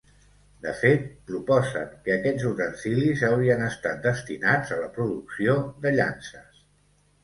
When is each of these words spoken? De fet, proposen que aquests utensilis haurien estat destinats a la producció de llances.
De 0.61 0.71
fet, 0.79 1.03
proposen 1.31 1.91
que 2.07 2.15
aquests 2.15 2.47
utensilis 2.53 3.23
haurien 3.31 3.63
estat 3.69 4.03
destinats 4.11 4.75
a 4.75 4.83
la 4.85 4.93
producció 5.01 5.59
de 5.87 5.99
llances. 6.03 6.71